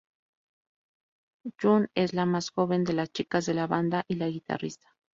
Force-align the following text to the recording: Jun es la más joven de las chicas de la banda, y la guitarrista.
Jun 1.59 1.87
es 1.93 2.15
la 2.15 2.25
más 2.25 2.49
joven 2.49 2.83
de 2.85 2.93
las 2.93 3.11
chicas 3.11 3.45
de 3.45 3.53
la 3.53 3.67
banda, 3.67 4.03
y 4.07 4.15
la 4.15 4.29
guitarrista. 4.29 4.97